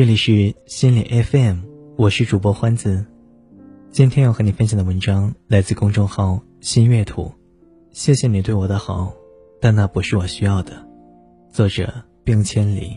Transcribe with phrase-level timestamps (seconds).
[0.00, 1.58] 这里是心理 FM，
[1.98, 3.04] 我是主播欢子。
[3.90, 7.30] 今天要和你分享的文章来自公众号新月图。
[7.90, 9.12] 谢谢你对我的好，
[9.60, 10.88] 但那不是我需要的。
[11.52, 11.92] 作者
[12.24, 12.96] 冰千里。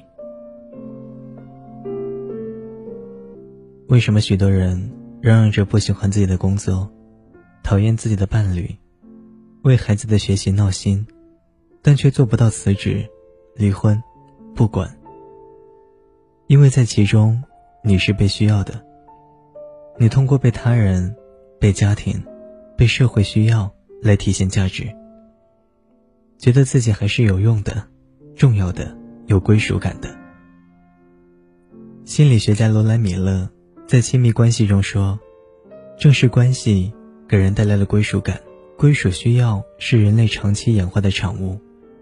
[3.90, 4.90] 为什么许多人
[5.22, 6.90] 嚷嚷着不喜欢自己的工作，
[7.64, 8.78] 讨厌自己的伴侣，
[9.64, 11.06] 为孩子的学习闹心，
[11.82, 13.06] 但却做不到辞职、
[13.58, 14.02] 离婚、
[14.56, 14.98] 不管？
[16.54, 17.44] 因为在其中，
[17.82, 18.80] 你是被需要的。
[19.98, 21.16] 你通过被他人、
[21.60, 22.24] 被家庭、
[22.78, 24.88] 被社会需要来体现价值，
[26.38, 27.84] 觉得自己还是有用的、
[28.36, 30.16] 重要的、有归属感的。
[32.06, 33.50] 心理学家罗兰·米勒
[33.88, 35.20] 在亲密关系中说
[35.98, 36.94] ：“正是关系
[37.28, 38.40] 给人带来了归属感，
[38.78, 41.60] 归属需要是人类长期演化的产物，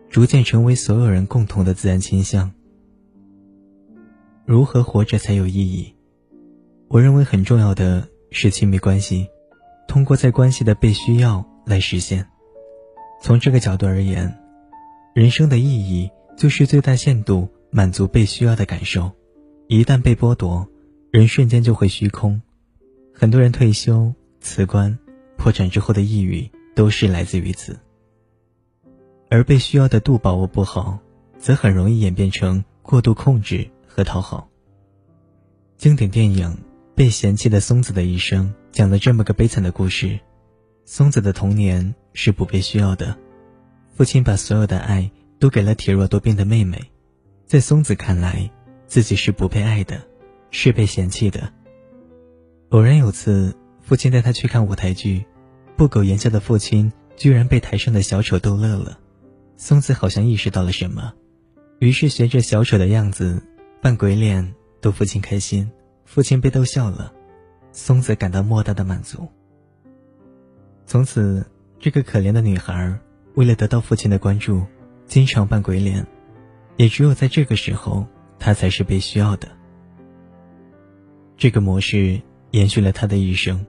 [0.10, 2.52] 逐渐成为所有人共同的自然倾向。”
[4.46, 5.96] 如何活着才有意义？
[6.88, 9.28] 我认为很重要的是亲密关系，
[9.88, 12.26] 通过在关系的被需要来实现。
[13.22, 14.36] 从这个角度而言，
[15.14, 19.12] 人生的意义就是最大限度满足被需要的感受。
[19.68, 20.68] 一旦被剥夺，
[21.12, 22.42] 人瞬间就会虚空。
[23.14, 24.98] 很多人退休、辞官、
[25.38, 27.80] 破产之后的抑郁，都是来自于此。
[29.30, 31.00] 而被需要的度把握不好，
[31.38, 33.70] 则很容易演变成过度控制。
[33.94, 34.50] 和讨好。
[35.78, 36.50] 经典电影
[36.96, 40.20] 《被嫌弃的松子的一生》讲了这么个悲惨的故事：
[40.86, 43.18] 松子的童年是不被需要的，
[43.96, 46.80] 父亲把所有的爱都给了体弱多病的妹妹，
[47.46, 48.50] 在松子看来，
[48.88, 50.02] 自己是不被爱的，
[50.52, 51.52] 是被嫌弃的。
[52.70, 55.26] 偶然有次，父亲带他去看舞台剧，
[55.76, 59.00] 不苟言笑的父亲居然被台上的小丑逗乐了，
[59.58, 61.14] 松子好像意识到了什么，
[61.80, 63.42] 于是学着小丑的样子。
[63.82, 65.68] 扮鬼脸逗父亲开心，
[66.06, 67.12] 父亲被逗笑了，
[67.72, 69.28] 松子感到莫大的满足。
[70.86, 71.44] 从此，
[71.80, 72.96] 这个可怜的女孩
[73.34, 74.64] 为了得到父亲的关注，
[75.08, 76.06] 经常扮鬼脸，
[76.78, 78.06] 也只有在这个时候，
[78.38, 79.48] 她才是被需要的。
[81.36, 82.22] 这个模式
[82.52, 83.66] 延续了她的一生。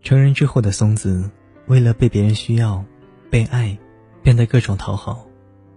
[0.00, 1.28] 成人之后的松子，
[1.66, 2.84] 为了被别人需要、
[3.28, 3.76] 被爱，
[4.22, 5.26] 变得各种讨好，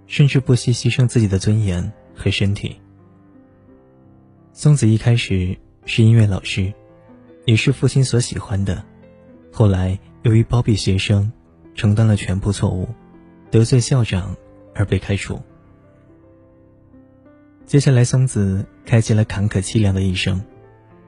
[0.06, 2.80] 甚至不惜牺牲自己的尊严和身体。
[4.56, 6.72] 松子一开始是音乐老师，
[7.46, 8.86] 也是父亲所喜欢的。
[9.52, 11.32] 后来由于包庇学生，
[11.74, 12.88] 承担了全部错误，
[13.50, 14.38] 得罪校长
[14.76, 15.42] 而被开除。
[17.66, 20.40] 接下来，松子开启了坎坷凄凉的一生。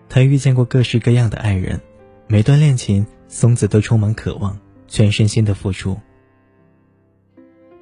[0.09, 1.79] 他遇见过各式各样的爱人，
[2.25, 5.99] 每段恋情，松子都充满渴望，全身心的付出。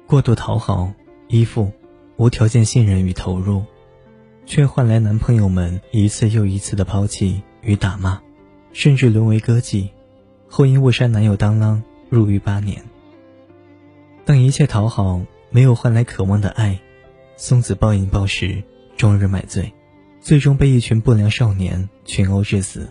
[0.06, 0.92] 过度讨好、
[1.28, 1.72] 依附、
[2.18, 3.64] 无条件信任与投入。
[4.46, 8.20] 却换来男朋友们一次又一次的抛弃与打骂，
[8.72, 9.88] 甚至沦为歌妓，
[10.48, 12.84] 后因误杀男友当啷入狱八年。
[14.24, 16.78] 当一切讨好没有换来渴望的爱，
[17.36, 18.62] 松子暴饮暴食，
[18.96, 19.72] 终日买醉，
[20.20, 22.88] 最终被一群不良少年群殴致死，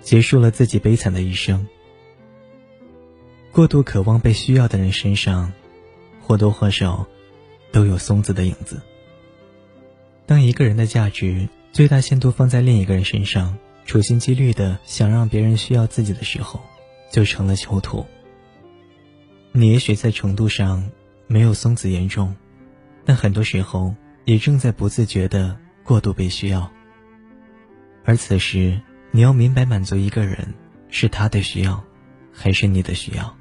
[0.00, 1.66] 结束了自己悲惨的一生。
[3.52, 5.52] 过度渴望被需要的人身上，
[6.20, 7.06] 或多或少，
[7.70, 8.80] 都有松子的影子。
[10.26, 16.60] 当一个人的价值最大限度放在另一个人身上，处心积虑的想让别人需要自己的时候，
[17.10, 18.06] 就成了囚徒。
[19.52, 20.90] 你也许在程度上
[21.26, 22.34] 没有松子严重，
[23.04, 26.70] 但很多时候也正在不自觉的过度被需要。
[28.04, 28.80] 而此时，
[29.10, 30.54] 你要明白，满足一个人
[30.88, 31.84] 是他的需要，
[32.32, 33.36] 还是你的需要？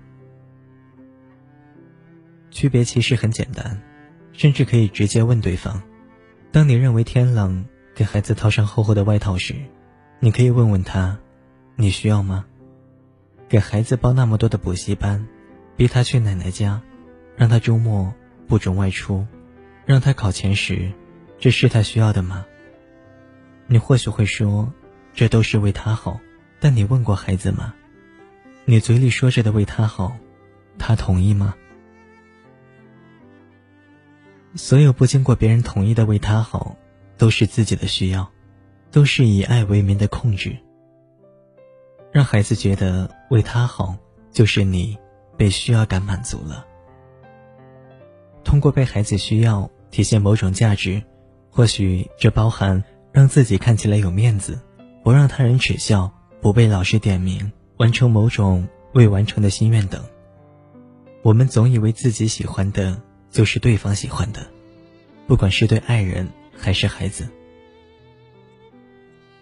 [2.52, 3.82] 区别其实很简单，
[4.34, 5.82] 甚至可以直接问对方。
[6.54, 7.66] 当你认为天冷，
[7.96, 9.56] 给孩子套上厚厚的外套时，
[10.20, 11.18] 你可以问问他
[11.76, 12.46] ：“你需要吗？”
[13.50, 15.28] 给孩子报那么多的补习班，
[15.76, 16.80] 逼他去奶奶家，
[17.36, 18.14] 让他周末
[18.48, 19.26] 不准外出，
[19.88, 20.92] 让他考前时，
[21.40, 22.46] 这是他需要的吗？
[23.66, 24.72] 你或许会说，
[25.16, 26.20] 这都是为他好。
[26.60, 27.74] 但你问过孩子吗？
[28.66, 30.16] 你嘴里说着的为他好，
[30.78, 31.56] 他同意吗？
[34.56, 36.76] 所有不经过别人同意的为他好，
[37.18, 38.30] 都是自己的需要，
[38.92, 40.56] 都是以爱为名的控制。
[42.12, 43.98] 让孩子觉得为他好，
[44.32, 44.96] 就是你
[45.36, 46.64] 被需要感满足了。
[48.44, 51.02] 通过被孩子需要体现某种价值，
[51.50, 54.60] 或许这包含让自己看起来有面子，
[55.04, 56.12] 不让他人耻笑，
[56.42, 60.04] 不被老师点名，完成某种未完成的心愿等。
[61.24, 63.02] 我们总以为自己喜欢的。
[63.34, 64.48] 就是对方喜欢的，
[65.28, 67.28] 不管是对爱人还是孩子。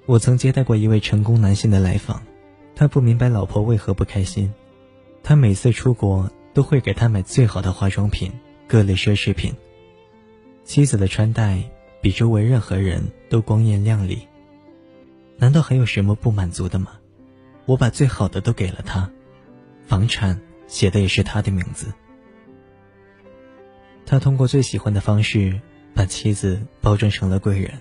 [0.05, 2.23] 我曾接待过一位成功男性的来访，
[2.73, 4.51] 他不明白老婆为何不开心。
[5.21, 8.31] 他每次出国都会给她买最好的化妆品、
[8.67, 9.53] 各类奢侈品。
[10.63, 11.61] 妻子的穿戴
[12.01, 14.27] 比周围任何人都光艳亮丽。
[15.37, 16.93] 难道还有什么不满足的吗？
[17.65, 19.11] 我把最好的都给了他，
[19.85, 21.93] 房产写的也是他的名字。
[24.05, 25.59] 他通过最喜欢的方式
[25.93, 27.79] 把妻子包装成了贵人，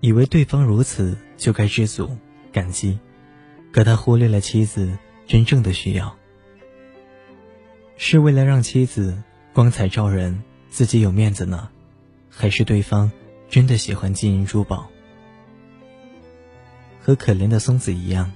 [0.00, 2.16] 以为对方如此就该知足
[2.52, 2.98] 感激，
[3.72, 4.96] 可他忽略了妻子
[5.26, 6.16] 真正的需要。
[7.96, 11.68] 是为了让妻子光彩照人，自己有面子呢，
[12.28, 13.10] 还是对方
[13.48, 14.88] 真的喜欢金银珠宝？
[17.00, 18.32] 和可怜的松子一样，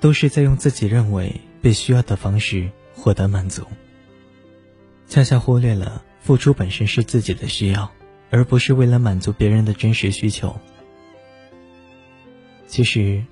[0.00, 3.62] 都是在用自己认为被需要的方式获得满足，
[5.06, 7.88] 恰恰忽略了付出本身是自己的需要，
[8.30, 10.58] 而不是为了满足别人的真实需求。
[12.66, 13.24] 其实，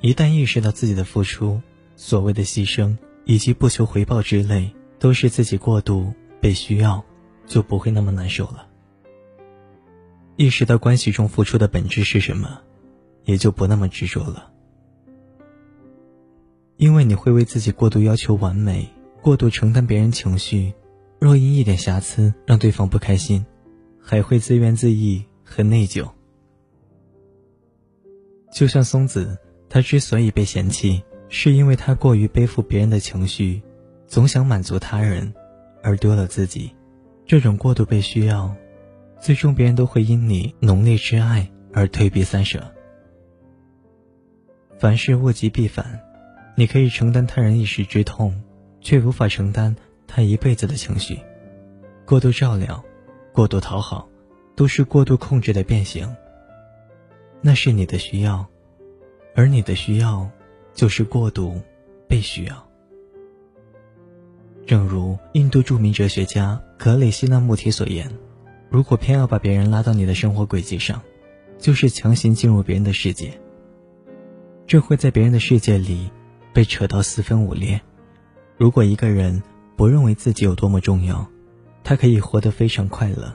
[0.00, 1.62] 一旦意识到自己的付出、
[1.94, 7.04] 所谓的牺牲以及不求回报之类，都是自己过度被需要，
[7.46, 8.66] 就不会那么难受了。
[10.34, 12.62] 意识到关系中付出的本质是什么，
[13.26, 14.50] 也就不那么执着了。
[16.78, 18.88] 因为你会为自己过度要求完美，
[19.22, 20.74] 过度承担别人情绪，
[21.24, 23.46] 若因一点瑕疵让对方不开心，
[23.98, 26.06] 还会自怨自艾和内疚。
[28.52, 29.38] 就像松子，
[29.70, 33.62] 他之所以被嫌弃，是因为他过于背负别人的情绪。
[34.06, 35.32] 总想满足他人，
[35.82, 36.70] 而丢了自己，
[37.24, 38.54] 这种过度被需要，
[39.18, 42.70] 最终别人都会因你浓烈之爱而退避三舍。
[44.78, 45.98] 凡事物极必反，
[46.54, 48.42] 你可以承担他人一时之痛，
[48.82, 49.74] 却无法承担
[50.14, 51.18] 他一辈子的情绪。
[52.04, 52.84] 过度照料，
[53.32, 54.08] 过度讨好，
[54.54, 56.14] 都是过度控制的变形。
[57.40, 58.46] 那是你的需要，
[59.34, 60.30] 而你的需要，
[60.72, 61.60] 就是过度
[62.06, 62.64] 被需要。
[64.64, 68.08] 正如印度著名哲学家格雷西纳穆提所言
[68.70, 71.02] ：“如果偏要把别人拉到你的生活轨迹上，
[71.58, 73.36] 就是强行进入别人的世界。
[74.64, 76.08] 这会在别人的世界里
[76.52, 77.80] 被扯到四分五裂。
[78.56, 79.42] 如果一个人
[79.76, 81.26] 不认为自己有多么重要，
[81.82, 83.34] 他可以活得非常快乐。”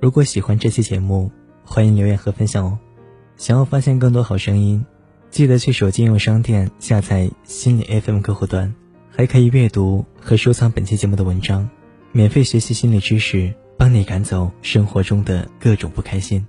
[0.00, 1.30] 如果喜欢这期节目，
[1.64, 2.78] 欢迎留言和分享哦。
[3.36, 4.84] 想要发现更多好声音。
[5.30, 8.74] 记得去手机应用商店下载心理 FM 客户端，
[9.10, 11.70] 还可以阅读和收藏本期节目的文章，
[12.12, 16.46] 免费学习心理知识，帮你赶走生活中的各种不开心。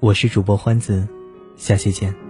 [0.00, 1.06] 我是主播欢子，
[1.56, 2.25] 下期见。